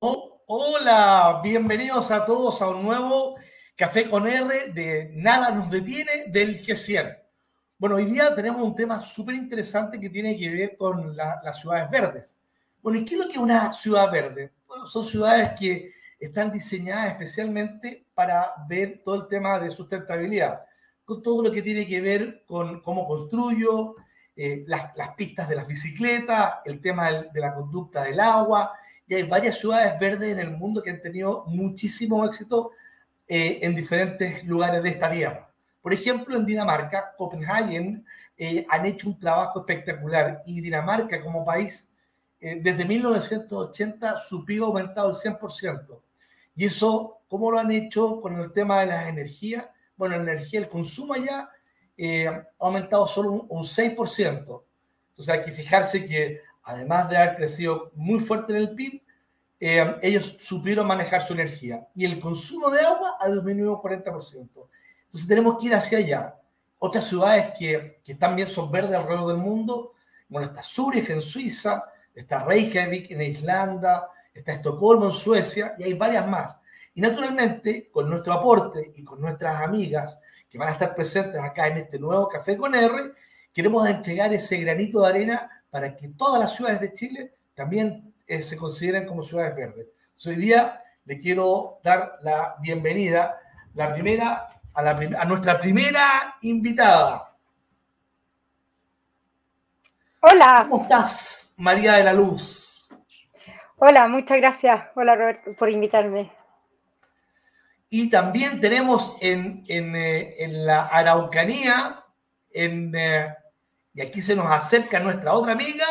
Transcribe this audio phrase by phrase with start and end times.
[0.00, 3.34] Oh, hola, bienvenidos a todos a un nuevo
[3.74, 7.18] Café con R de Nada nos detiene del G100.
[7.78, 11.90] Bueno, hoy día tenemos un tema súper interesante que tiene que ver con las ciudades
[11.90, 12.38] verdes.
[12.80, 14.52] Bueno, ¿y qué es lo que es una ciudad verde?
[14.86, 20.64] Son ciudades que están diseñadas especialmente para ver todo el tema de sustentabilidad,
[21.04, 23.96] con todo lo que tiene que ver con cómo construyo,
[24.36, 28.78] eh, las, pistas de las bicicletas, el tema de la conducta del agua,
[29.08, 32.72] y hay varias ciudades verdes en el mundo que han tenido muchísimo éxito
[33.26, 35.50] eh, en diferentes lugares de esta tierra.
[35.80, 38.04] Por ejemplo, en Dinamarca, Copenhagen,
[38.36, 41.90] eh, han hecho un trabajo espectacular y Dinamarca como país,
[42.40, 46.02] eh, desde 1980 su PIB ha aumentado el 100%.
[46.54, 49.64] Y eso, ¿cómo lo han hecho con el tema de las energías?
[49.96, 51.48] Bueno, la energía, el consumo allá
[52.00, 54.62] ha aumentado solo un, un 6%.
[55.10, 59.02] Entonces hay que fijarse que además de haber crecido muy fuerte en el PIB,
[59.58, 64.34] eh, ellos supieron manejar su energía y el consumo de agua ha disminuido 40%.
[64.34, 66.34] Entonces tenemos que ir hacia allá.
[66.78, 69.94] Otras ciudades que, que también son verdes alrededor del mundo,
[70.28, 75.94] bueno, está Zurich en Suiza, está Reykjavik en Islanda, está Estocolmo en Suecia y hay
[75.94, 76.58] varias más.
[76.94, 80.18] Y naturalmente, con nuestro aporte y con nuestras amigas
[80.50, 83.12] que van a estar presentes acá en este nuevo Café con R,
[83.54, 88.42] queremos entregar ese granito de arena para que todas las ciudades de Chile también eh,
[88.42, 89.86] se consideren como ciudades verdes.
[90.26, 93.38] hoy día le quiero dar la bienvenida
[93.74, 97.32] la primera, a, la, a nuestra primera invitada.
[100.20, 100.66] Hola.
[100.68, 102.92] ¿Cómo estás, María de la Luz?
[103.76, 104.88] Hola, muchas gracias.
[104.96, 106.32] Hola, Roberto, por invitarme.
[107.88, 112.04] Y también tenemos en, en, eh, en la Araucanía,
[112.52, 113.34] en eh,
[113.98, 115.84] y aquí se nos acerca nuestra otra amiga.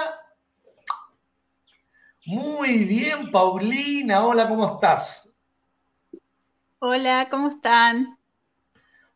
[2.25, 4.25] Muy bien, Paulina.
[4.25, 5.35] Hola, ¿cómo estás?
[6.79, 8.17] Hola, ¿cómo están?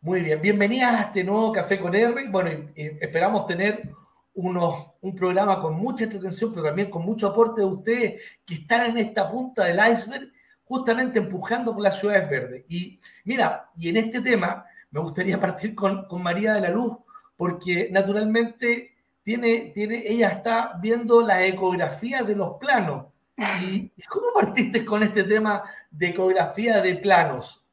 [0.02, 2.28] Muy bien, bienvenidas a este nuevo Café con R.
[2.28, 3.94] Bueno, esperamos tener
[4.34, 8.90] unos, un programa con mucha atención, pero también con mucho aporte de ustedes que están
[8.90, 10.34] en esta punta del iceberg,
[10.66, 12.66] justamente empujando por las ciudades verdes.
[12.68, 16.98] Y mira, y en este tema me gustaría partir con, con María de la Luz,
[17.42, 18.94] porque naturalmente
[19.24, 23.08] tiene, tiene, ella está viendo la ecografía de los planos.
[23.36, 27.66] ¿Y cómo partiste con este tema de ecografía de planos?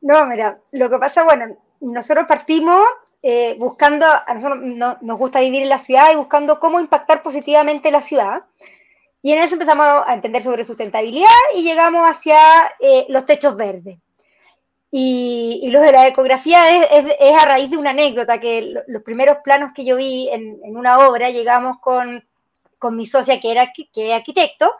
[0.00, 2.80] No, mira, lo que pasa, bueno, nosotros partimos
[3.22, 4.64] eh, buscando, a nosotros
[5.00, 8.42] nos gusta vivir en la ciudad y buscando cómo impactar positivamente la ciudad.
[9.22, 12.36] Y en eso empezamos a entender sobre sustentabilidad y llegamos hacia
[12.80, 14.00] eh, los techos verdes.
[14.96, 19.02] Y, y, lo de la ecografía es, es, a raíz de una anécdota, que los
[19.02, 22.24] primeros planos que yo vi en, en una obra, llegamos con,
[22.78, 24.72] con, mi socia que era que es arquitecto,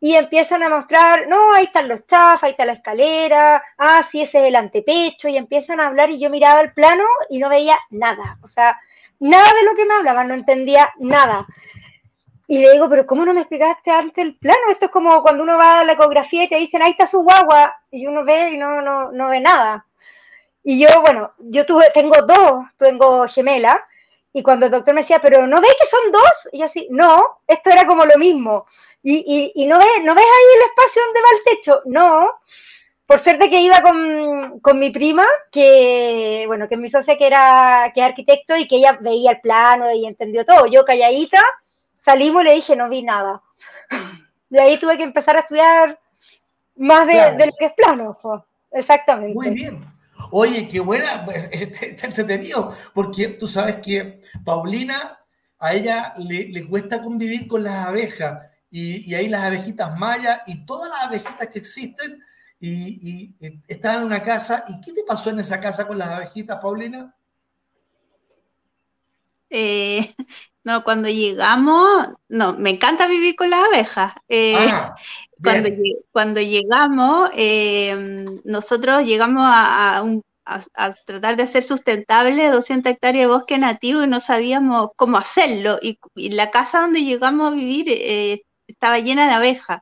[0.00, 4.22] y empiezan a mostrar, no, ahí están los chafas, ahí está la escalera, ah, sí,
[4.22, 7.50] ese es el antepecho, y empiezan a hablar y yo miraba el plano y no
[7.50, 8.80] veía nada, o sea,
[9.20, 11.46] nada de lo que me hablaban, no entendía nada.
[12.50, 14.70] Y le digo, pero ¿cómo no me explicaste antes el plano?
[14.70, 17.20] Esto es como cuando uno va a la ecografía y te dicen, ahí está su
[17.20, 19.84] guagua, y uno ve y no, no, no ve nada.
[20.64, 23.86] Y yo, bueno, yo tuve, tengo dos, tengo gemela,
[24.32, 26.48] y cuando el doctor me decía, pero ¿no ves que son dos?
[26.52, 28.66] Y yo así, no, esto era como lo mismo.
[29.02, 31.82] Y, y, y no, ves, ¿no ves ahí el espacio donde va el techo?
[31.84, 32.30] No.
[33.06, 37.26] Por suerte que iba con, con, mi prima, que, bueno, que es mi socia que
[37.26, 40.66] era, que es arquitecto y que ella veía el plano y entendió todo.
[40.66, 41.42] Yo calladita,
[42.04, 43.42] salimos y le dije, no vi nada.
[44.48, 46.00] De ahí tuve que empezar a estudiar
[46.76, 47.36] más de, claro.
[47.36, 48.18] de lo que es plano.
[48.70, 49.34] Exactamente.
[49.34, 49.84] Muy bien.
[50.30, 55.18] Oye, qué buena, está entretenido, porque tú sabes que Paulina,
[55.58, 60.42] a ella le, le cuesta convivir con las abejas, y, y, ahí las abejitas mayas
[60.46, 62.22] y todas las abejitas que existen,
[62.60, 64.64] y, y, están en una casa.
[64.68, 67.14] ¿Y qué te pasó en esa casa con las abejitas, Paulina?
[69.50, 70.14] Eh,
[70.64, 74.12] no, cuando llegamos, no, me encanta vivir con las abejas.
[74.28, 74.94] Eh, ah,
[75.42, 75.70] cuando,
[76.12, 82.92] cuando, llegamos, eh, nosotros llegamos a, a, un, a, a, tratar de hacer sustentable 200
[82.92, 85.78] hectáreas de bosque nativo y no sabíamos cómo hacerlo.
[85.80, 89.80] Y, y la casa donde llegamos a vivir eh, estaba llena de abejas.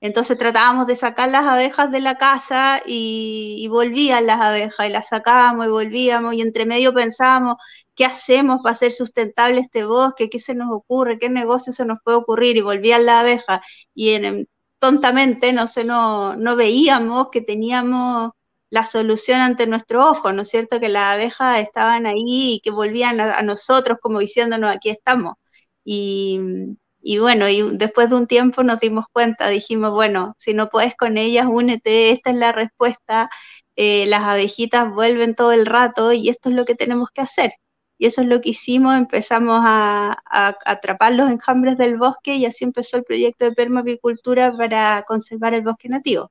[0.00, 4.90] Entonces tratábamos de sacar las abejas de la casa y, y, volvían las abejas y
[4.90, 7.56] las sacábamos y volvíamos y entre medio pensábamos
[7.94, 11.98] qué hacemos para hacer sustentable este bosque, qué se nos ocurre, qué negocio se nos
[12.04, 13.60] puede ocurrir y volvían las abejas
[13.94, 14.48] y en,
[14.78, 18.32] tontamente no, se, no, no veíamos que teníamos
[18.70, 20.80] la solución ante nuestro ojo, ¿no es cierto?
[20.80, 25.34] Que las abejas estaban ahí y que volvían a, nosotros como diciéndonos aquí estamos.
[25.84, 26.40] Y,
[27.00, 30.96] y bueno, y después de un tiempo nos dimos cuenta, dijimos, bueno, si no puedes
[30.96, 33.30] con ellas, únete, esta es la respuesta,
[33.76, 37.52] eh, las abejitas vuelven todo el rato y esto es lo que tenemos que hacer.
[37.98, 42.46] Y eso es lo que hicimos, empezamos a, a, atrapar los enjambres del bosque y
[42.46, 46.30] así empezó el proyecto de permapicultura para conservar el bosque nativo.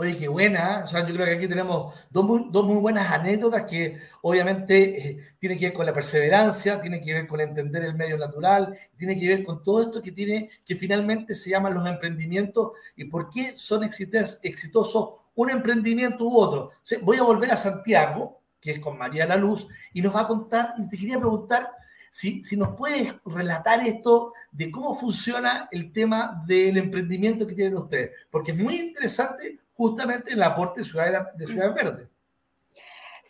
[0.00, 0.82] Oye, qué buena.
[0.84, 5.10] O sea, yo creo que aquí tenemos dos muy, dos muy buenas anécdotas que obviamente
[5.10, 8.78] eh, tienen que ver con la perseverancia, tienen que ver con entender el medio natural,
[8.96, 13.04] tiene que ver con todo esto que tiene, que finalmente se llaman los emprendimientos y
[13.04, 16.70] por qué son exitosos un emprendimiento u otro.
[17.02, 20.26] voy a volver a Santiago, que es con María La Luz, y nos va a
[20.26, 21.70] contar, y te quería preguntar
[22.10, 27.78] si, si nos puedes relatar esto de cómo funciona el tema del emprendimiento que tienen
[27.78, 32.08] ustedes, porque es muy interesante justamente el aporte de Ciudades, de Ciudades Verdes.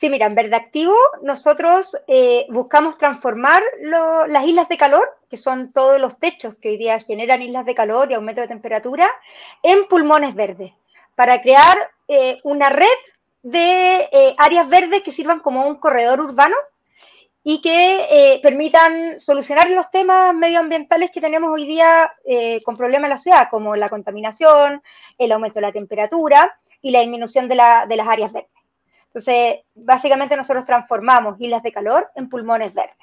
[0.01, 5.73] Sí, mira, en Verde Activo nosotros eh, buscamos transformar las islas de calor, que son
[5.73, 9.11] todos los techos que hoy día generan islas de calor y aumento de temperatura,
[9.63, 10.73] en pulmones verdes,
[11.15, 11.77] para crear
[12.09, 12.87] eh, una red
[13.43, 16.57] de eh, áreas verdes que sirvan como un corredor urbano
[17.43, 22.13] y que permitan solucionar los temas medioambientales que tenemos hoy día
[22.67, 24.83] con problemas en la ciudad, como la contaminación,
[25.17, 27.59] el aumento de la temperatura y la disminución de,
[27.89, 28.51] de las áreas verdes.
[29.07, 32.95] Entonces, básicamente nosotros transformamos islas de calor en pulmones verdes.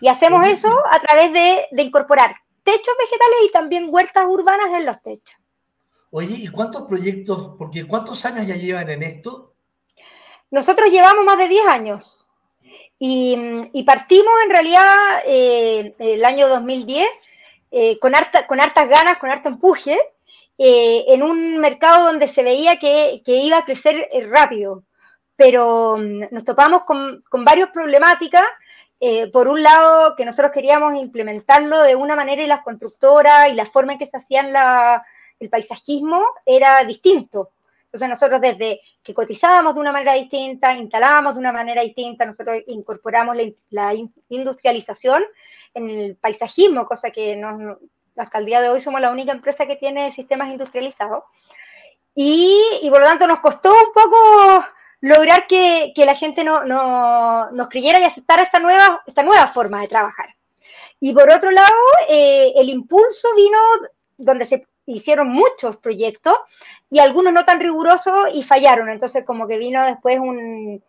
[0.00, 4.86] Y hacemos eso a través de, de incorporar techos vegetales y también huertas urbanas en
[4.86, 5.36] los techos.
[6.10, 9.55] Oye, ¿y cuántos proyectos, porque cuántos años ya llevan en esto?
[10.50, 12.26] Nosotros llevamos más de 10 años
[12.98, 17.08] y, partimos en realidad eh, el año 2010
[17.70, 18.12] eh, con,
[18.46, 19.98] con hartas ganas, con harto empuje,
[20.58, 24.84] eh, en un mercado donde se veía que, iba a crecer rápido,
[25.36, 28.44] pero mm, nos topamos con, con varias problemáticas.
[29.32, 33.66] por un lado, que nosotros queríamos implementarlo de una manera y las constructoras y la
[33.66, 35.04] forma en que se hacían la,
[35.38, 37.50] el paisajismo era distinto.
[37.96, 42.58] Entonces nosotros desde que cotizábamos de una manera distinta, instalábamos de una manera distinta, nosotros
[42.66, 43.38] incorporamos
[43.70, 43.94] la,
[44.28, 45.24] industrialización
[45.72, 47.78] en el paisajismo, cosa que nos,
[48.14, 51.24] hasta el día de hoy somos la única empresa que tiene sistemas industrializados.
[52.14, 54.66] Y, por lo tanto nos costó un poco
[55.00, 56.64] lograr que, la gente no,
[57.50, 60.34] nos creyera y aceptara esta nueva, forma de trabajar.
[61.00, 63.58] Y por otro lado, eh, el impulso vino
[64.18, 66.34] donde se hicieron muchos proyectos
[66.90, 68.88] y algunos no tan rigurosos y fallaron.
[68.88, 70.82] Entonces como que vino después un,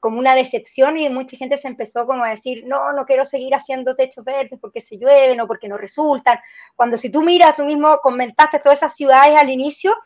[0.00, 3.54] como una decepción y mucha gente se empezó como a decir, no, no quiero seguir
[3.54, 6.38] haciendo techos verdes porque se llueven o porque no resultan.
[6.76, 9.96] Cuando si tú miras, tú mismo comentaste todas esas ciudades al inicio,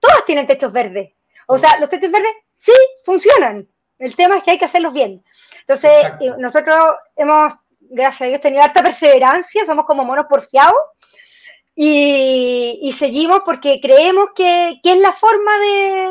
[0.00, 1.12] todas tienen techos verdes.
[1.46, 2.72] O sea, los techos verdes sí
[3.04, 3.68] funcionan.
[3.98, 5.22] El tema es que hay que hacerlos bien.
[5.60, 6.76] Entonces, eh, nosotros
[7.14, 10.74] hemos, gracias a Dios, tenido harta perseverancia, somos como monos porfiados
[11.76, 15.52] y, seguimos porque creemos que, es la forma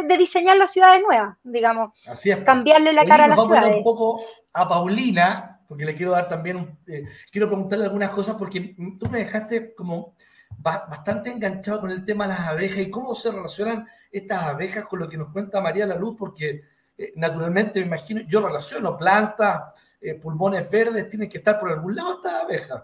[0.07, 1.93] de, diseñar las ciudades nuevas, digamos.
[2.05, 2.37] Así es.
[2.39, 3.77] Cambiarle la cara a las vamos ciudades.
[3.77, 4.21] un poco
[4.51, 9.19] a Paulina, porque le quiero dar también, eh, quiero preguntarle algunas cosas, porque tú me
[9.19, 10.15] dejaste como
[10.57, 14.99] bastante enganchado con el tema de las abejas y cómo se relacionan estas abejas con
[14.99, 16.61] lo que nos cuenta María La Luz, porque
[16.97, 21.95] eh, naturalmente me imagino, yo relaciono plantas, eh, pulmones verdes, tienen que estar por algún
[21.95, 22.83] lado estas abejas.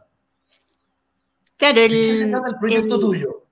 [1.59, 3.43] Claro, el, qué se trata el proyecto tuyo?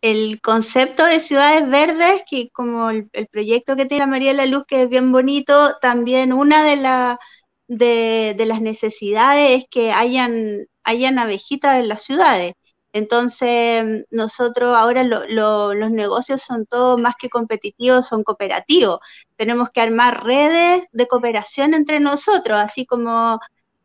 [0.00, 4.64] El concepto de ciudades verdes, que como el, proyecto que tiene María de la Luz,
[4.66, 7.20] que es bien bonito, también una de, la,
[7.68, 12.54] de, las necesidades es que hayan, hayan abejitas en las ciudades.
[12.92, 18.98] Entonces, nosotros ahora los negocios son todo más que competitivos, son cooperativos.
[19.36, 23.38] Tenemos que armar redes de cooperación entre nosotros, así como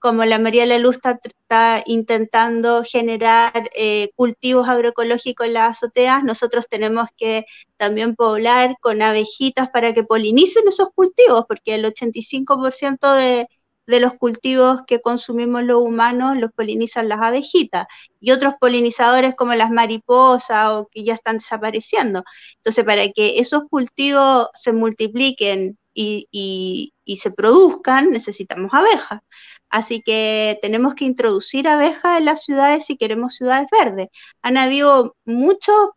[0.03, 6.25] como la María de la Luz está, intentando generar eh, cultivos agroecológicos en las azoteas,
[6.25, 7.45] nosotros tenemos que
[7.77, 13.47] también poblar con abejitas para que polinicen esos cultivos, porque el 85% de,
[13.87, 17.85] de los cultivos que consumimos los humanos los polinizan las abejitas
[18.19, 22.25] y otros polinizadores como las mariposas o que ya están desapareciendo.
[22.57, 26.91] Entonces, para que esos cultivos se multipliquen y
[27.21, 29.21] se produzcan, necesitamos abejas.
[29.73, 34.09] Así que tenemos que introducir abejas en las ciudades si queremos ciudades verdes.
[34.43, 35.89] Han habido muchos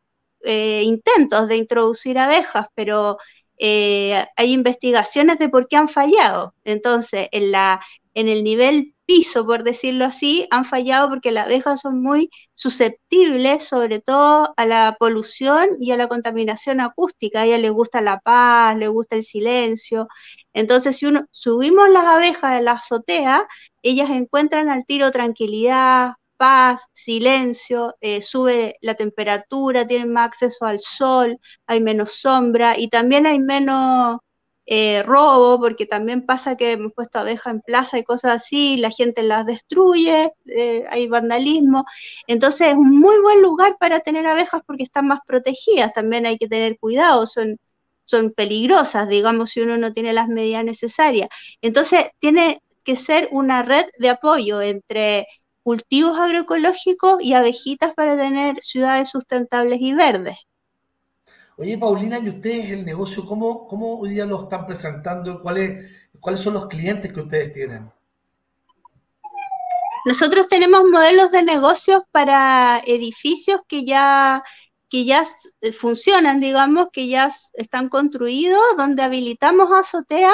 [0.44, 3.18] eh, intentos de introducir abejas, pero
[3.58, 6.54] eh, hay investigaciones de por qué han fallado.
[6.64, 11.80] Entonces, en, la, en el nivel piso, por decirlo así, han fallado porque las abejas
[11.80, 17.40] son muy susceptibles, sobre todo a la polución y a la contaminación acústica.
[17.42, 20.08] A ellas les gusta la paz, les gusta el silencio.
[20.52, 23.46] Entonces, si uno subimos las abejas en la azotea,
[23.82, 30.80] ellas encuentran al tiro tranquilidad, paz, silencio, eh, sube la temperatura, tienen más acceso al
[30.80, 34.18] sol, hay menos sombra y también hay menos
[34.66, 38.90] eh, robo, porque también pasa que hemos puesto abejas en plaza y cosas así, la
[38.90, 41.84] gente las destruye, eh, hay vandalismo.
[42.26, 46.36] Entonces es un muy buen lugar para tener abejas porque están más protegidas, también hay
[46.38, 47.58] que tener cuidado, son,
[48.04, 51.28] son peligrosas, digamos, si uno no tiene las medidas necesarias.
[51.62, 55.26] Entonces tiene que ser una red de apoyo entre
[55.62, 60.36] cultivos agroecológicos y abejitas para tener ciudades sustentables y verdes.
[61.58, 65.40] Oye, Paulina, ¿y ustedes el negocio, cómo, cómo hoy día lo están presentando?
[65.40, 67.90] ¿Cuáles, ¿Cuáles son los clientes que ustedes tienen?
[70.04, 74.44] Nosotros tenemos modelos de negocios para edificios que ya,
[74.90, 75.24] que ya
[75.78, 80.32] funcionan, digamos, que ya están construidos, donde habilitamos azotea,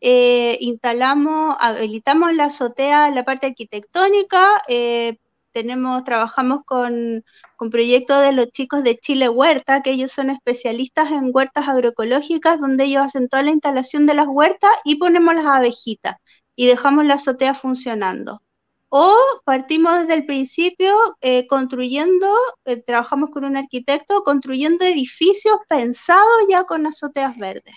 [0.00, 5.18] eh, instalamos, habilitamos la azotea, la parte arquitectónica, eh,
[5.52, 7.24] tenemos, trabajamos con,
[7.56, 12.60] con, proyectos de los chicos de Chile Huerta, que ellos son especialistas en huertas agroecológicas,
[12.60, 16.16] donde ellos hacen toda la instalación de las huertas y ponemos las abejitas
[16.56, 18.42] y dejamos la azotea funcionando.
[18.88, 22.28] O partimos desde el principio eh, construyendo,
[22.66, 27.74] eh, trabajamos con un arquitecto, construyendo edificios pensados ya con azoteas verdes.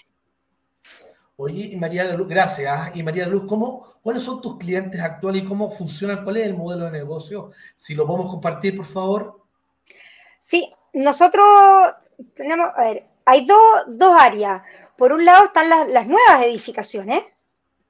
[1.38, 2.96] Oye, y María de Luz, gracias.
[2.96, 6.24] Y María de Luz, ¿cómo, ¿cuáles son tus clientes actuales y cómo funcionan?
[6.24, 7.52] ¿Cuál es el modelo de negocio?
[7.76, 9.42] Si lo podemos compartir, por favor.
[10.46, 11.46] Sí, nosotros
[12.36, 14.62] tenemos, a ver, hay dos áreas.
[14.98, 17.24] Por un lado están las, nuevas edificaciones,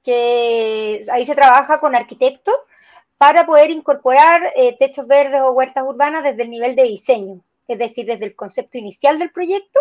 [0.02, 2.54] que ahí se trabaja con arquitectos
[3.16, 7.78] para poder incorporar eh, techos verdes o huertas urbanas desde el nivel de diseño, es
[7.78, 9.80] decir, desde el concepto inicial del proyecto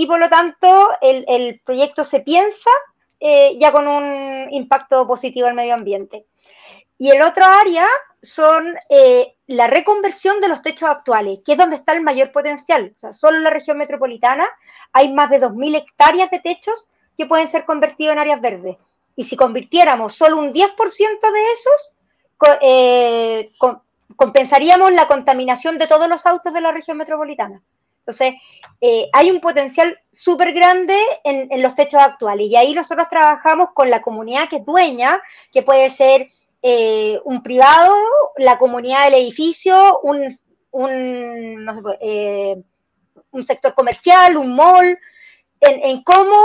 [0.00, 2.70] y por lo tanto el, proyecto se piensa
[3.18, 6.24] eh, ya con un impacto positivo al medio ambiente.
[6.98, 7.84] Y el otro área
[8.22, 12.92] son eh, la reconversión de los techos actuales, que es donde está el mayor potencial.
[12.94, 14.48] O sea, solo en la región metropolitana
[14.92, 18.76] hay más de 2.000 hectáreas de techos que pueden ser convertidos en áreas verdes.
[19.16, 23.50] Y si convirtiéramos solo un 10% de esos, eh,
[24.14, 27.60] compensaríamos la contaminación de todos los autos de la región metropolitana.
[28.08, 28.40] Entonces,
[28.80, 33.90] eh, hay un potencial súper grande en, los techos actuales y ahí nosotros trabajamos con
[33.90, 35.20] la comunidad que es dueña,
[35.52, 36.30] que puede ser
[36.62, 37.94] eh, un privado,
[38.38, 40.24] la comunidad del edificio, un,
[42.00, 42.56] eh,
[43.30, 44.98] un, sector comercial, un mall,
[45.60, 46.40] en, cómo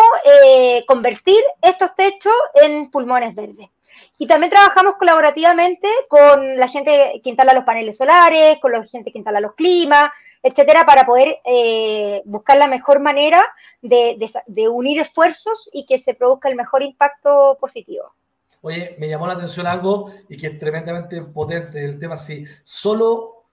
[0.86, 3.70] convertir estos techos en pulmones verdes.
[4.17, 9.13] Y también trabajamos colaborativamente con la gente que instala los paneles solares, con la gente
[9.13, 10.12] que instala los climas,
[10.44, 13.42] etcétera, para poder eh, buscar la mejor manera
[13.82, 18.14] de, unir esfuerzos y que se produzca el mejor impacto positivo.
[18.62, 22.18] Oye, me llamó la atención algo y que es tremendamente potente el tema.
[22.18, 23.46] Si solo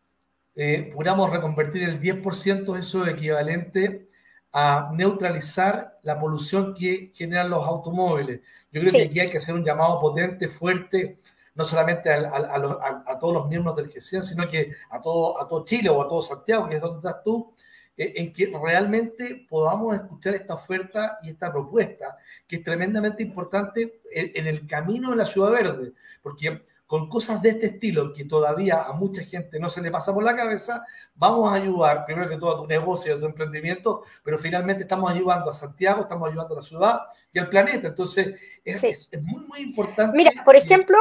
[0.54, 4.09] eh, pudiéramos reconvertir el 10%, eso es equivalente
[4.52, 8.40] a neutralizar la polución que generan los automóviles.
[8.73, 11.18] Yo creo que aquí hay que hacer un llamado potente, fuerte,
[11.54, 15.88] no solamente a, todos los miembros del G100, sino que a todo, a todo Chile
[15.88, 17.54] o a todo Santiago, que es donde estás tú,
[18.00, 22.16] eh, en que realmente podamos escuchar esta oferta y esta propuesta,
[22.47, 25.92] que es tremendamente importante en, el camino de la Ciudad Verde,
[26.23, 30.14] porque con cosas de este estilo que todavía a mucha gente no se le pasa
[30.14, 30.83] por la cabeza,
[31.14, 35.11] vamos a ayudar, primero que todo, a tu negocio, a tu emprendimiento, pero finalmente estamos
[35.11, 37.00] ayudando a Santiago, estamos ayudando a la ciudad
[37.33, 37.88] y al planeta.
[37.88, 40.16] Entonces, es, es muy, muy importante.
[40.16, 40.97] Mira, por ejemplo,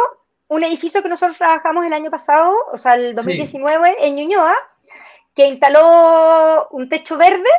[0.50, 4.56] un edificio que nosotros trabajamos el año pasado, o sea, el 2019, en Ñuñoa,
[5.36, 7.50] que instaló un techo verde.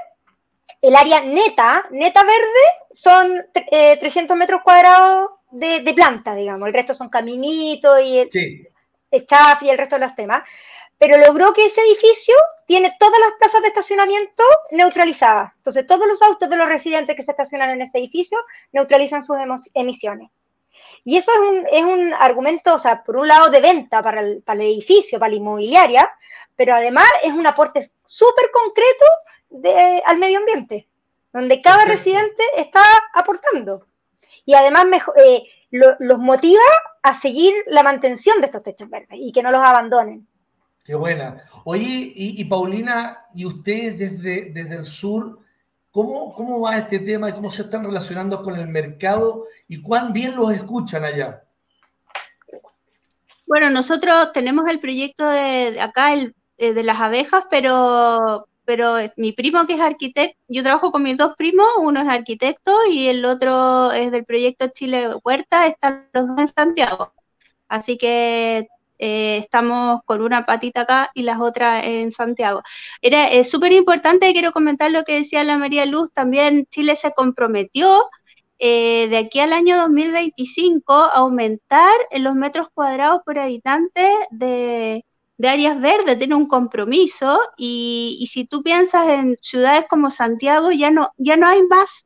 [0.83, 6.67] El área neta, neta verde, son 300 eh, metros cuadrados de, planta, digamos.
[6.67, 8.67] El resto son caminitos y el, sí.
[9.13, 10.43] y el resto de los temas.
[10.99, 12.35] Pero logró que ese edificio
[12.67, 14.43] tiene todas las plazas de estacionamiento
[14.73, 15.53] neutralizadas.
[15.59, 18.39] Entonces, todos los autos de los residentes que se estacionan en ese edificio
[18.73, 19.37] neutralizan sus
[19.75, 20.31] emisiones.
[21.05, 24.21] Y eso es un, es un argumento, o sea, por un lado de venta para
[24.21, 26.11] el, para el edificio, para la inmobiliaria,
[26.57, 29.05] pero además es un aporte súper concreto
[29.51, 30.87] de, al medio ambiente,
[31.33, 32.83] donde cada residente está
[33.15, 33.87] aportando.
[34.45, 36.63] Y además eh, los motiva
[37.03, 40.27] a seguir la mantención de estos techos verdes y que no los abandonen.
[40.85, 41.45] Qué buena.
[41.65, 45.39] Oye, y, y Paulina, ¿y ustedes desde, desde el sur
[45.91, 50.13] ¿Cómo, ¿Cómo va este tema y cómo se están relacionando con el mercado y cuán
[50.13, 51.43] bien los escuchan allá?
[53.47, 59.33] Bueno, nosotros tenemos el proyecto de, acá el, eh, de las abejas, pero, pero mi
[59.33, 63.25] primo que es arquitecto, yo trabajo con mis dos primos, uno es arquitecto y el
[63.25, 67.13] otro es del proyecto Chile Huerta, están los dos en Santiago.
[67.67, 68.69] Así que
[69.03, 72.63] Eh, estamos con una patita acá y las otras en Santiago.
[73.01, 78.11] Era súper importante, quiero comentar lo que decía la María Luz, también Chile se comprometió
[78.59, 85.03] eh, de aquí al año 2025 aumentar los metros cuadrados por habitante de,
[85.43, 90.91] áreas verdes, tiene un compromiso y, y, si tú piensas en ciudades como Santiago, ya
[90.91, 92.05] no, ya no hay más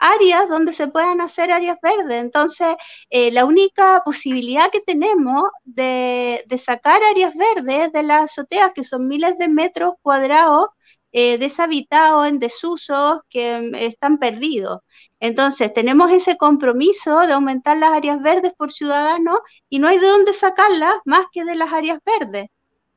[0.00, 2.20] áreas donde se puedan hacer áreas verdes.
[2.20, 2.74] Entonces,
[3.10, 9.06] eh, la única posibilidad que tenemos de, sacar áreas verdes de las azoteas, que son
[9.06, 10.68] miles de metros cuadrados
[11.12, 14.78] eh, deshabitados, en desusos, que mm, están perdidos.
[15.20, 19.38] Entonces, tenemos ese compromiso de aumentar las áreas verdes por ciudadanos
[19.68, 22.48] y no hay de dónde sacarlas más que de las áreas verdes.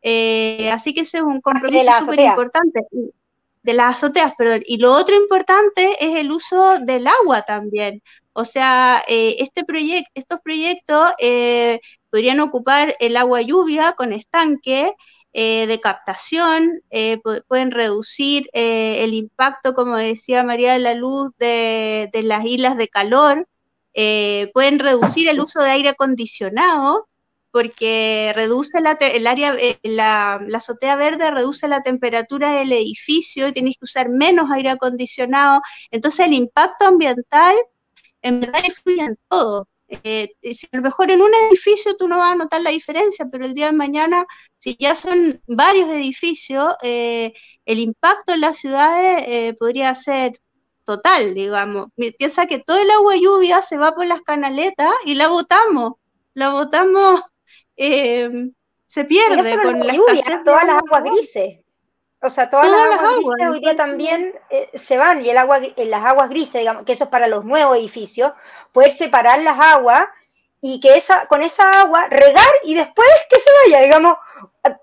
[0.02, 2.82] Eh, así que ese es un compromiso súper importante
[3.64, 4.62] de las azoteas, perdón.
[4.66, 8.02] Y lo otro importante es el uso del agua también.
[8.34, 11.80] O sea, eh, este proyecto, estos proyectos eh,
[12.10, 14.94] podrían ocupar el agua lluvia con estanque
[15.34, 16.82] eh, de captación,
[17.48, 23.48] pueden reducir el impacto, como decía María de la Luz, de las islas de calor,
[23.94, 27.08] pueden reducir el uso de aire acondicionado,
[27.54, 33.52] porque reduce la, el área, eh, la, azotea verde reduce la temperatura del edificio y
[33.54, 35.62] tienes que usar menos aire acondicionado.
[35.92, 37.56] Entonces el impacto ambiental
[38.24, 39.68] en verdad influye en todo.
[39.88, 43.28] Eh, si a lo mejor en un edificio tú no vas a notar la diferencia,
[43.32, 44.26] pero el día de mañana,
[44.58, 47.34] si ya son varios edificios, eh,
[47.68, 50.42] el impacto en las ciudades podría ser
[50.86, 51.90] total, digamos.
[52.18, 55.94] Piensa que todo el agua lluvia se va por las canaletas y la botamos.
[56.34, 57.22] La botamos
[57.78, 58.50] eh,
[58.86, 61.60] se pierde con la lluvia, todas las aguas grises.
[62.22, 65.60] O sea, todas, las, aguas, grises hoy día también eh, se van y el agua,
[65.76, 68.32] en las aguas grises, digamos, que eso es para los nuevos edificios,
[68.72, 70.02] poder separar las aguas
[70.62, 74.16] y que esa, con esa agua regar y después que se vaya, digamos,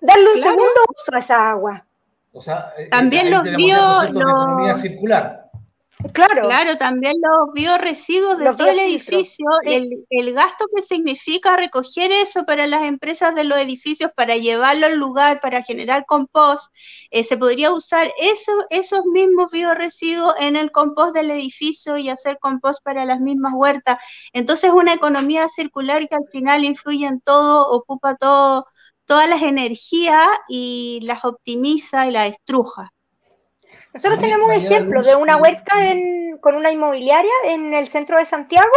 [0.02, 1.86] darle un segundo uso a esa agua.
[2.32, 3.76] O sea, eh, también los vio
[4.12, 4.80] los...
[4.80, 5.49] circular.
[6.12, 6.48] Claro.
[6.48, 12.66] Claro, también los bioresiduos de todo el edificio, el, gasto que significa recoger eso para
[12.66, 16.72] las empresas de los edificios, para llevarlo al lugar, para generar compost,
[17.10, 22.38] eh, se podría usar eso, esos mismos bioresiduos en el compost del edificio y hacer
[22.40, 23.98] compost para las mismas huertas.
[24.32, 28.66] Entonces, una economía circular que al final influye en todo, ocupa todo,
[29.04, 32.92] todas las energías y las optimiza y las estruja.
[33.92, 35.74] Nosotros tenemos un ejemplo de una huerta
[36.40, 38.70] con una inmobiliaria en el centro de Santiago,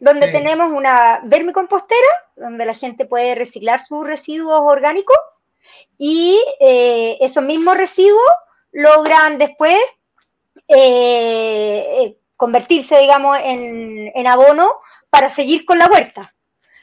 [0.00, 5.16] donde tenemos una vermicompostera, donde la gente puede reciclar sus residuos orgánicos
[5.98, 8.20] y eh, esos mismos residuos
[8.72, 9.78] logran después
[10.68, 14.76] eh, eh, convertirse, digamos, en, en abono
[15.10, 16.34] para seguir con la huerta.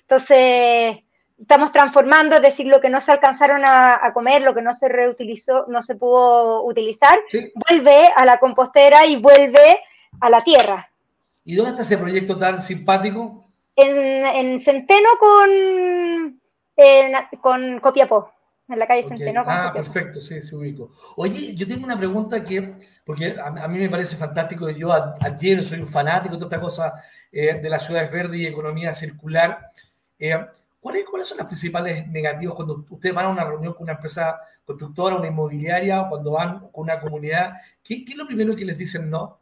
[0.01, 1.02] Entonces,
[1.39, 4.87] estamos transformando, es decir, lo que no se alcanzaron a, comer, lo que no se
[4.89, 7.19] reutilizó, no se pudo utilizar,
[7.69, 9.79] vuelve a la compostera y vuelve
[10.19, 10.89] a la tierra.
[11.45, 13.45] ¿Y dónde está ese proyecto tan simpático?
[13.75, 16.39] En, Centeno con,
[17.41, 18.31] con Copiapó,
[18.69, 19.43] en la calle Centeno.
[19.45, 20.91] ah, perfecto, sí, se ubico.
[21.17, 25.79] Oye, yo tengo una pregunta que, porque a, mí me parece fantástico, yo ayer soy
[25.79, 26.93] un fanático de toda esta cosa
[27.31, 29.71] eh, de las ciudades verdes y economía circular.
[30.19, 30.37] Eh,
[30.83, 35.15] ¿Cuáles, son los principales negativos cuando ustedes van a una reunión con una empresa constructora,
[35.15, 37.53] una inmobiliaria, o cuando van con una comunidad?
[37.81, 39.39] ¿Qué, es lo primero que les dicen no?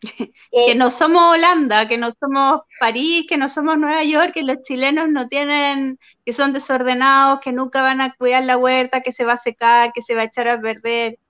[0.66, 4.60] que no somos Holanda, que no somos París, que no somos Nueva York, que los
[4.64, 9.24] chilenos no tienen, que son desordenados, que nunca van a cuidar la huerta, que se
[9.24, 11.20] va a secar, que se va a echar a perder.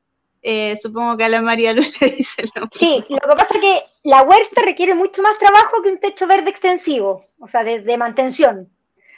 [0.40, 3.60] Eh, supongo que a la María Luz le dice lo Sí, lo que pasa es
[3.60, 7.96] que la huerta requiere mucho más trabajo que un techo verde extensivo, o sea, de,
[7.96, 8.68] mantención.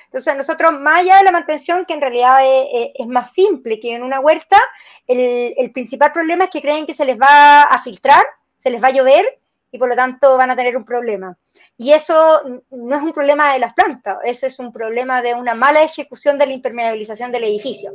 [0.07, 4.03] Entonces, nosotros, más allá de la mantención, que en realidad es, más simple que en
[4.03, 4.59] una huerta,
[5.07, 8.25] el, el, principal problema es que creen que se les va a filtrar,
[8.62, 9.38] se les va a llover
[9.73, 11.37] y por lo tanto van a tener un problema.
[11.77, 15.55] Y eso no es un problema de las plantas, eso es un problema de una
[15.55, 17.91] mala ejecución de la impermeabilización del edificio.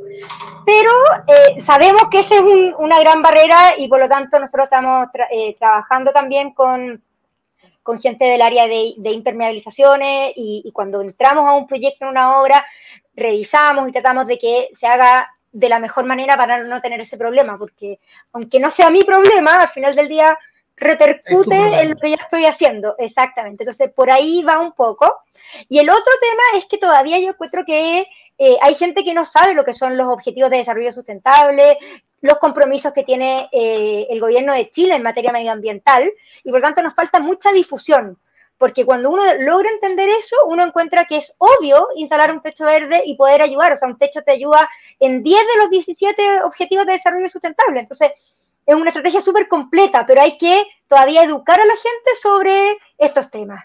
[0.66, 0.90] Pero
[1.26, 2.42] eh, sabemos que esa es
[2.78, 7.02] una gran barrera y por lo tanto nosotros estamos eh, trabajando también con,
[7.82, 12.38] con, gente del área de, impermeabilizaciones y, y, cuando entramos a un proyecto en una
[12.38, 12.66] obra,
[13.14, 17.16] revisamos y tratamos de que se haga de la mejor manera para no tener ese
[17.16, 17.98] problema, porque
[18.32, 20.38] aunque no sea mi problema, al final del día
[20.80, 23.62] repercute en lo que yo estoy haciendo, exactamente.
[23.62, 25.20] Entonces, por ahí va un poco.
[25.68, 28.06] Y el otro tema es que todavía yo encuentro que
[28.38, 31.76] eh, hay gente que no sabe lo que son los objetivos de desarrollo sustentable,
[32.22, 36.10] los compromisos que tiene eh, el gobierno de Chile en materia medioambiental,
[36.42, 38.18] y por tanto nos falta mucha difusión.
[38.58, 43.02] porque cuando uno logra entender eso, uno encuentra que es obvio instalar un techo verde
[43.06, 46.84] y poder ayudar, o sea, un techo te ayuda en 10 de los 17 objetivos
[46.84, 48.12] de desarrollo sustentable, entonces
[48.70, 53.28] es una estrategia súper completa, pero hay que todavía educar a la gente sobre estos
[53.30, 53.64] temas.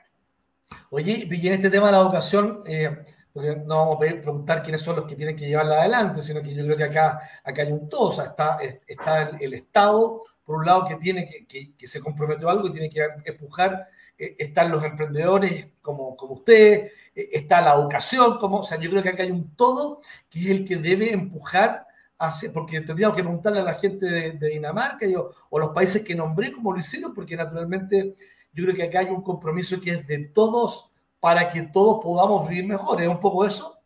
[0.89, 2.89] Oye, y en este tema de la educación, eh,
[3.35, 6.63] no vamos a preguntar quiénes son los que tienen que llevarla adelante, sino que yo
[6.63, 10.65] creo que acá, acá hay un todo, o sea, está, está el, Estado, por un
[10.65, 13.85] lado, que tiene que, que, se comprometió a algo y tiene que empujar,
[14.17, 18.89] eh, están los emprendedores como, como usted, eh, está la educación, como, o sea, yo
[18.89, 19.99] creo que acá hay un todo
[20.31, 21.85] que es el que debe empujar
[22.17, 26.15] hacia, porque tendríamos que preguntarle a la gente de, Dinamarca yo, o los países que
[26.15, 28.15] nombré como lo hicieron, porque naturalmente
[28.53, 32.47] yo creo que acá hay un compromiso que es de todos para que todos podamos
[32.47, 33.01] vivir mejor.
[33.01, 33.79] ¿Es un poco eso?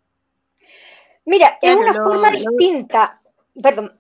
[1.26, 3.22] Mira, es una forma distinta,
[3.62, 4.00] perdón,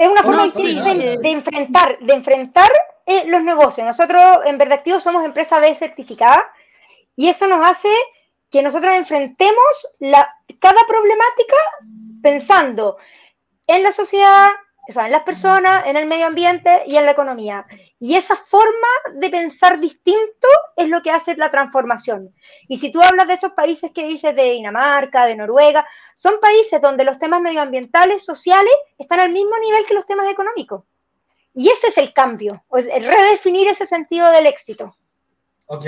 [0.00, 2.70] es una forma distinta de, enfrentar, de enfrentar
[3.04, 3.86] eh, los negocios.
[3.86, 6.42] Nosotros en Verdad Activo somos empresa B certificada
[7.16, 7.90] y eso nos hace
[8.50, 11.56] que nosotros enfrentemos la, cada problemática
[12.22, 12.98] pensando
[13.66, 14.48] en la sociedad,
[14.88, 17.64] o sea, en las personas, en el medio ambiente y en la economía.
[18.00, 22.34] Y esa forma de pensar distinto es lo que hace la transformación.
[22.66, 25.86] Y si tú hablas de esos países que dices de Dinamarca, de Noruega,
[26.16, 30.84] son países donde los temas medioambientales, sociales, están al mismo nivel que los temas económicos.
[31.54, 34.96] Y ese es el cambio, redefinir ese sentido del éxito.
[35.72, 35.86] Ok,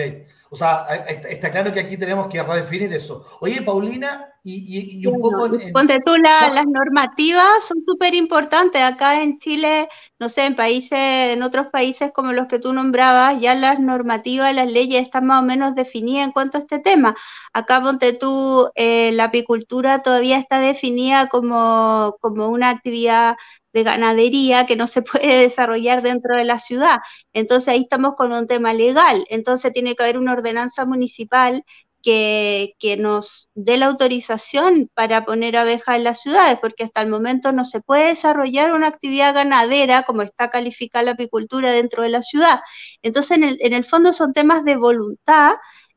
[0.51, 0.87] o sea,
[1.29, 3.25] está claro que aquí tenemos que redefinir eso.
[3.41, 5.51] Oye, Paulina, y, un poco...
[5.75, 8.81] Ponte tú, las normativas son súper importantes.
[8.81, 9.89] Acá en Chile,
[10.21, 14.55] no sé, en países, en otros países como los que tú nombrabas, ya las normativas,
[14.55, 17.17] las leyes están más o menos definidas en cuanto a este tema.
[17.53, 23.35] Acá, ponte tú, eh, la apicultura todavía está definida como, como una actividad
[23.73, 26.99] de ganadería que no se puede desarrollar dentro de la ciudad.
[27.33, 29.25] Entonces ahí estamos con un tema legal.
[29.31, 31.65] Entonces tiene que haber una ordenanza municipal
[32.03, 37.53] que, nos dé la autorización para poner abejas en las ciudades, porque hasta el momento
[37.53, 42.23] no se puede desarrollar una actividad ganadera como está calificada la apicultura dentro de la
[42.23, 42.61] ciudad.
[43.03, 45.55] Entonces, en el, en el fondo son temas de voluntad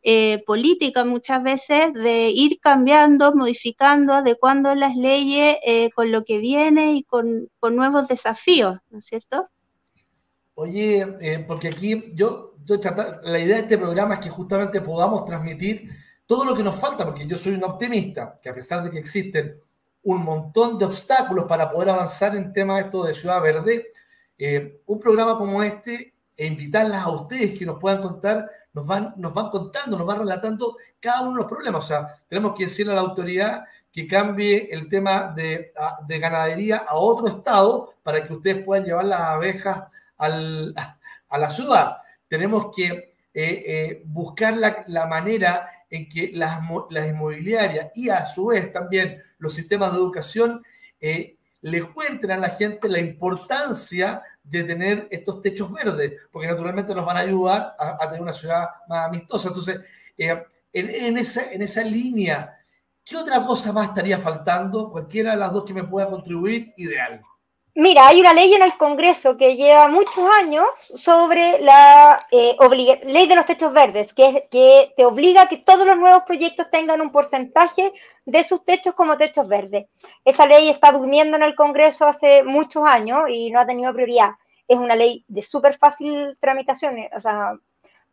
[0.07, 6.37] eh, política muchas veces de ir cambiando, modificando, adecuando las leyes eh, con lo que
[6.37, 9.49] viene y con, nuevos desafíos, ¿no es cierto?
[10.53, 12.53] Oye, eh, porque aquí yo,
[13.23, 15.89] la idea de este programa es que justamente podamos transmitir
[16.27, 18.99] todo lo que nos falta, porque yo soy un optimista, que a pesar de que
[18.99, 19.59] existen
[20.03, 23.87] un montón de obstáculos para poder avanzar en temas esto de Ciudad Verde,
[24.85, 29.33] un programa como este e invitarlas a ustedes que nos puedan contar nos van, nos
[29.33, 31.85] van contando, nos van relatando cada uno de los problemas.
[31.85, 35.71] O sea, tenemos que decirle a la autoridad que cambie el tema de,
[36.07, 39.83] ganadería a otro estado para que ustedes puedan llevar las abejas
[40.17, 41.97] a la ciudad.
[42.27, 46.59] Tenemos que eh, eh, buscar la, manera en que las,
[46.89, 50.63] las, inmobiliarias y a su vez también los sistemas de educación
[50.99, 51.34] eh,
[51.65, 57.03] le cuenten a la gente la importancia de tener estos techos verdes, porque naturalmente nos
[57.03, 59.47] van a ayudar a, tener una ciudad más amistosa.
[59.47, 59.79] Entonces,
[60.15, 62.55] eh, en, esa, en esa línea,
[63.03, 64.91] ¿qué otra cosa más estaría faltando?
[64.91, 67.23] Cualquiera de las dos que me pueda contribuir, ideal.
[67.77, 70.63] Mira, hay una ley en el Congreso que lleva muchos años
[70.95, 72.55] sobre la eh,
[73.05, 76.71] ley de los techos verdes, que, que te obliga a que todos los nuevos proyectos
[76.71, 77.91] tengan un porcentaje
[78.25, 79.87] de sus techos como techos verdes.
[80.23, 84.31] Esa ley está durmiendo en el Congreso hace muchos años y no ha tenido prioridad.
[84.69, 87.57] Es una ley de súper fácil tramitación, o sea,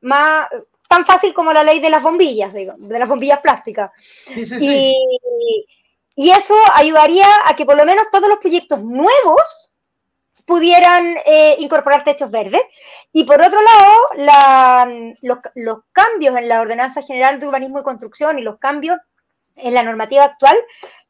[0.00, 0.48] más,
[0.88, 3.92] tan fácil como la ley de las bombillas, digo, de las bombillas plásticas.
[4.34, 4.92] Sí, sí, sí.
[4.92, 5.66] Y,
[6.16, 9.72] eso ayudaría a que por lo menos todos los proyectos nuevos
[10.46, 12.62] pudieran eh, incorporar techos verdes.
[13.12, 18.38] Y por otro lado, los, los, cambios en la Ordenanza General de Urbanismo y Construcción
[18.38, 18.98] y los cambios
[19.56, 20.56] en la normativa actual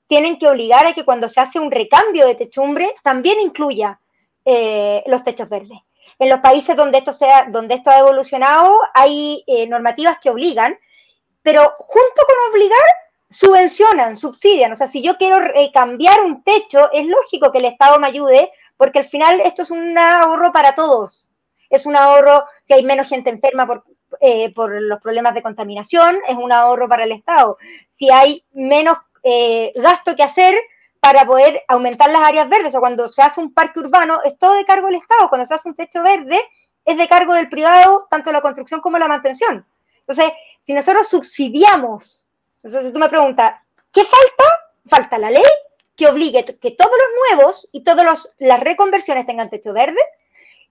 [0.08, 3.98] tienen que obligar a que cuando se hace un recambio de techumbre también incluya
[4.44, 5.78] eh, los techos verdes.
[6.18, 10.76] En los países donde esto, sea, donde esto ha evolucionado hay eh, normativas que obligan,
[11.42, 12.82] pero junto con obligar,
[13.32, 14.72] subvencionan, subsidian.
[14.72, 15.38] O sea, si yo quiero
[15.72, 19.70] cambiar un techo, es lógico que el Estado me ayude, porque al final esto es
[19.70, 21.28] un ahorro para todos.
[21.70, 23.84] Es un ahorro que hay menos gente enferma por,
[24.20, 27.56] eh, por los problemas de contaminación, es un ahorro para el Estado.
[27.98, 30.54] Si hay menos eh, gasto que hacer
[31.00, 34.54] para poder aumentar las áreas verdes, o cuando se hace un parque urbano, es todo
[34.54, 35.28] de cargo del Estado.
[35.28, 36.40] Cuando se hace un techo verde,
[36.84, 39.66] es de cargo del privado, tanto la construcción como la mantención.
[40.00, 40.32] Entonces,
[40.66, 42.26] si nosotros subsidiamos,
[42.62, 43.60] entonces tú me preguntas,
[43.92, 44.44] ¿qué falta?
[44.88, 45.42] Falta la ley
[45.96, 50.00] que obligue que todos los nuevos y todas las reconversiones tengan techo verde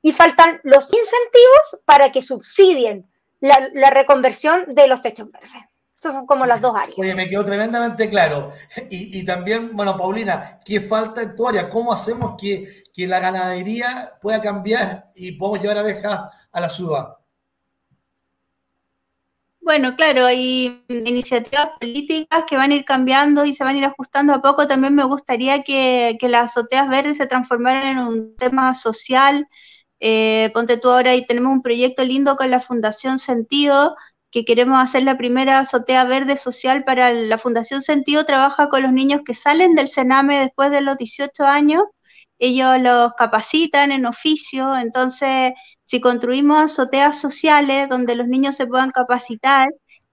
[0.01, 5.49] y faltan los incentivos para que subsidien la, reconversión de los techos verdes.
[5.95, 6.97] Estas son como las dos áreas.
[6.97, 8.54] Oye, me quedó tremendamente claro.
[8.89, 11.69] Y, también, bueno, Paulina, ¿qué falta en tu área?
[11.69, 17.17] ¿Cómo hacemos que, que la ganadería pueda cambiar y podamos llevar abejas a la ciudad?
[19.63, 23.86] Bueno, claro, hay iniciativas políticas que van a ir cambiando y se van a ir
[23.86, 24.67] ajustando a poco.
[24.67, 29.47] También me gustaría que, las azoteas verdes se transformaran en un tema social.
[30.00, 33.95] Eh, ponte tú ahora y tenemos un proyecto lindo con la Fundación Sentido,
[34.32, 38.26] que queremos hacer la primera azotea verde social para la Fundación Sentido.
[38.26, 41.84] Trabaja con los niños que salen del Sename después de los 18 años.
[42.39, 45.54] Ellos los capacitan en oficio, entonces
[45.91, 49.67] si construimos azoteas sociales donde los niños se puedan capacitar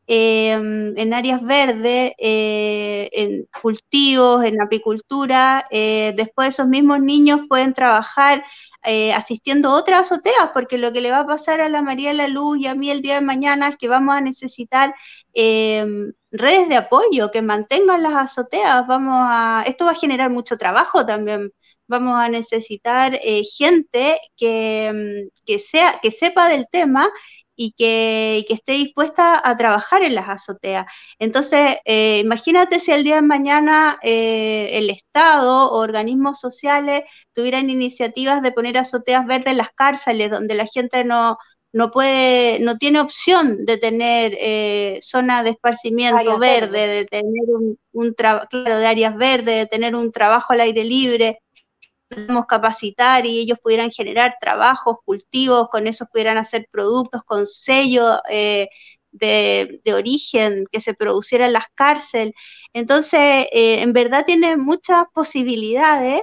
[0.09, 7.75] em, en áreas verdes, eh, en cultivos, en apicultura, eh, después esos mismos niños pueden
[7.75, 8.43] trabajar
[8.83, 12.09] eh, asistiendo a otras azoteas, porque lo que le va a pasar a la María
[12.09, 14.95] de la Luz y a mí el día de mañana es que vamos a necesitar
[15.35, 18.85] em, redes de apoyo que mantengan las azoteas.
[18.89, 21.53] Vamos a, esto va a generar mucho trabajo también
[21.89, 24.93] vamos a necesitar eh, gente que,
[25.27, 27.09] mm, que, sea, que sepa del tema
[27.57, 30.87] y que, esté dispuesta a trabajar en las azoteas.
[31.19, 37.69] Entonces, eh, imagínate si el día de mañana eh, el Estado o organismos sociales tuvieran
[37.71, 41.37] iniciativas de poner azoteas verdes en las cárceles, donde la gente no,
[41.73, 48.15] no puede, no tiene opción de tener zona de esparcimiento verde, de tener un, un
[48.15, 51.41] trabajo, de áreas verdes, de tener un trabajo al aire libre,
[52.09, 58.21] podemos capacitar y ellos pudieran generar trabajos, cultivos, con eso pudieran hacer productos con sello
[58.31, 58.69] eh,
[59.13, 62.35] de, origen que se produciera en las cárceles.
[62.73, 66.23] Entonces, eh, en verdad tiene muchas posibilidades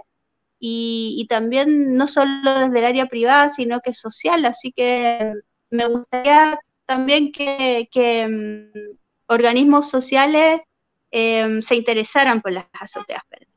[0.59, 4.45] y, también no solo desde el área privada, sino que social.
[4.45, 5.33] Así que
[5.69, 7.87] me gustaría también que,
[8.27, 10.61] mm, organismos sociales
[11.11, 13.54] eh, se interesaran por las azoteas verdes.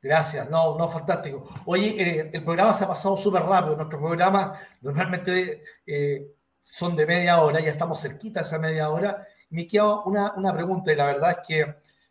[0.00, 1.44] Gracias, no, no, fantástico.
[1.66, 3.76] Oye, eh, el programa se ha pasado súper rápido.
[3.76, 9.26] Nuestros programas normalmente eh, son de media hora, ya estamos cerquita de esa media hora.
[9.50, 11.58] Me queda una, una pregunta y la verdad es que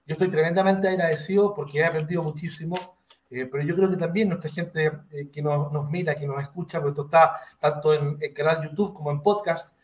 [0.06, 2.98] yo estoy tremendamente agradecido porque he aprendido muchísimo,
[3.30, 4.92] eh, pero yo creo que también nuestra gente
[5.32, 8.94] que nos, nos, mira, que nos escucha, porque esto está tanto en el canal YouTube
[8.94, 9.76] como en podcast,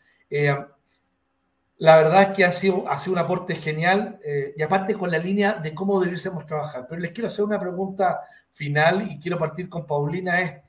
[1.78, 5.10] la verdad es que ha sido, ha sido un aporte genial eh, y aparte con
[5.10, 6.86] la línea de cómo debiésemos trabajar.
[6.88, 10.40] Pero les quiero hacer una pregunta final y quiero partir con Paulina.
[10.40, 10.62] Es,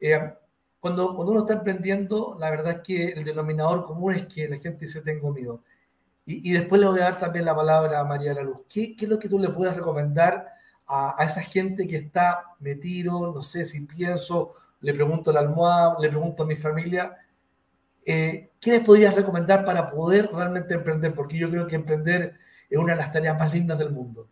[0.00, 0.32] eh,
[0.80, 4.56] cuando, cuando uno está emprendiendo, la verdad es que el denominador común es que la
[4.58, 5.62] gente dice tengo miedo.
[6.24, 8.60] Y, y después le voy a dar también la palabra a María de la Luz.
[8.68, 10.48] ¿Qué, ¿Qué, es lo que tú le puedes recomendar
[10.86, 15.40] a, a esa gente que está metido, no sé si pienso, le pregunto a la
[15.40, 17.16] almohada, le pregunto a mi familia?
[18.04, 21.14] Eh, ¿qué les podrías recomendar para poder realmente emprender?
[21.14, 22.34] Porque yo creo que emprender
[22.70, 24.28] es una de las tareas más lindas del mundo.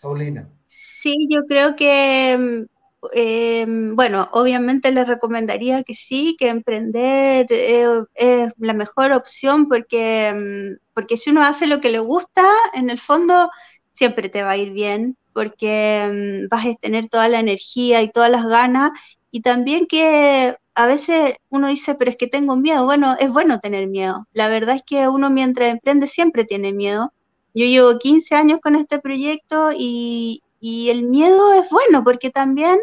[0.00, 0.48] Paulina.
[0.66, 2.66] Sí, yo creo que,
[3.14, 11.16] eh, bueno, obviamente les recomendaría que sí, que emprender es la mejor opción porque, porque
[11.16, 13.50] si uno hace lo que le gusta, en el fondo
[13.92, 18.10] siempre te va a ir bien porque mm, vas a tener toda la energía y
[18.10, 18.92] todas las ganas
[19.34, 22.84] y también que a veces uno dice, pero es que tengo miedo.
[22.84, 24.28] Bueno, es bueno tener miedo.
[24.32, 27.12] La verdad es que uno mientras emprende siempre tiene miedo.
[27.52, 32.78] Yo llevo 15 años con este proyecto y, el miedo es bueno porque también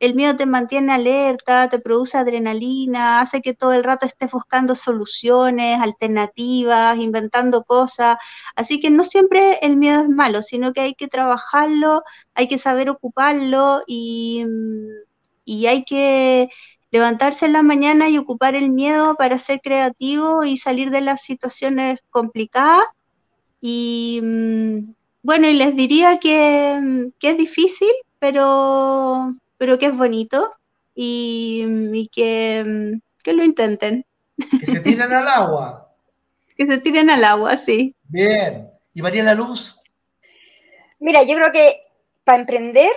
[0.00, 4.74] el miedo te mantiene alerta, te produce adrenalina, hace que todo el rato estés buscando
[4.74, 8.16] soluciones, alternativas, inventando cosas.
[8.56, 12.02] Así que no siempre el miedo es malo, sino que hay que trabajarlo,
[12.34, 14.44] hay que saber ocuparlo y,
[15.44, 16.48] y hay que
[16.90, 21.22] levantarse en la mañana y ocupar el miedo para ser creativo y salir de las
[21.22, 22.84] situaciones complicadas.
[23.60, 30.50] Y mm, bueno, y les diría que, es difícil, pero, pero que es bonito
[30.94, 34.04] y, mm, que, mm, que lo intenten.
[34.60, 35.88] Que se tiren al agua.
[36.56, 37.94] que se tiren al agua, sí.
[38.04, 38.68] Bien.
[38.92, 39.78] ¿Y María La Luz?
[41.00, 41.80] Mira, yo creo que
[42.24, 42.92] para emprender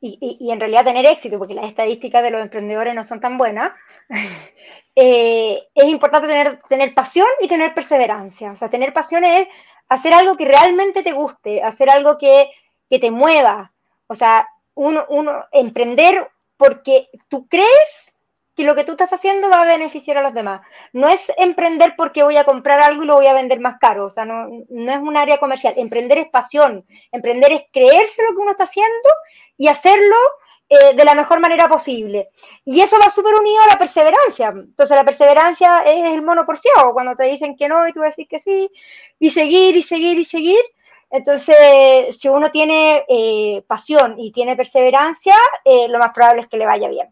[0.00, 3.72] y, en realidad tener éxito, porque las estadísticas de los emprendedores no son tan buenas,
[4.96, 8.52] eh, es importante tener, tener pasión y tener perseverancia.
[8.52, 9.46] O sea, tener pasión es
[9.88, 12.50] hacer algo que realmente te guste, hacer algo que,
[12.88, 13.72] que te mueva.
[14.06, 18.10] O sea, uno, uno, emprender porque tú crees
[18.56, 20.62] que lo que tú estás haciendo va a beneficiar a los demás.
[20.92, 24.06] No es emprender porque voy a comprar algo y lo voy a vender más caro,
[24.06, 25.74] o sea, no, no es un área comercial.
[25.76, 29.08] Emprender es pasión, emprender es creerse lo que uno está haciendo
[29.60, 30.16] y hacerlo
[30.70, 32.30] eh, de la mejor manera posible.
[32.64, 34.48] Y eso va súper unido a la perseverancia.
[34.48, 38.26] Entonces la perseverancia es el mono porfiado, cuando te dicen que no y tú decís
[38.26, 38.70] que sí,
[39.18, 40.60] y seguir y seguir y seguir.
[41.10, 46.56] Entonces, si uno tiene eh, pasión y tiene perseverancia, eh, lo más probable es que
[46.56, 47.08] le vaya bien.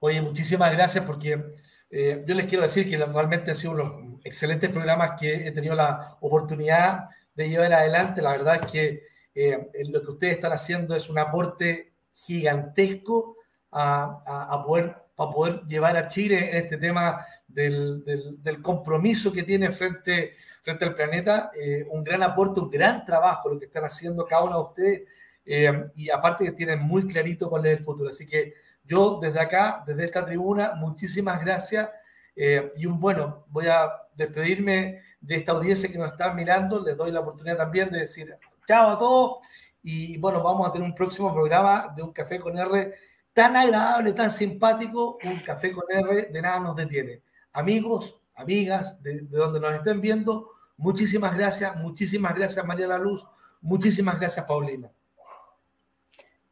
[0.00, 1.42] Oye, muchísimas gracias porque
[1.90, 6.18] yo les quiero decir que realmente han sido unos excelentes programas que he tenido la
[6.20, 8.20] oportunidad de llevar adelante.
[8.20, 13.36] La verdad es que lo que ustedes están haciendo es un aporte gigantesco
[13.72, 20.34] a, poder, para poder llevar a Chile en este tema del, compromiso que tiene frente,
[20.62, 21.50] frente al planeta.
[21.58, 25.02] Eh, un gran aporte, un gran trabajo lo que están haciendo cada uno de ustedes.
[25.46, 28.10] Eh, y aparte que tienen muy clarito cuál es el futuro.
[28.10, 31.90] Así que yo desde acá, desde esta tribuna, muchísimas gracias.
[32.36, 36.84] Eh, y un bueno, voy a despedirme de esta audiencia que nos está mirando.
[36.84, 39.38] Les doy la oportunidad también de decir chao a todos
[39.82, 42.94] y bueno, vamos a tener un próximo programa de un café con R
[43.34, 45.18] tan agradable, tan simpático.
[45.22, 47.20] Un café con R de nada nos detiene.
[47.52, 53.26] Amigos, amigas, de, donde nos estén viendo, muchísimas gracias, muchísimas gracias María La Luz,
[53.60, 54.90] muchísimas gracias Paulina.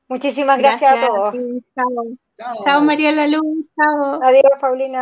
[0.08, 1.34] Muchísimas gracias, a todos.
[1.74, 2.64] Chao.
[2.64, 4.20] Chao María La Luz, chao.
[4.22, 5.00] Adiós Paulina.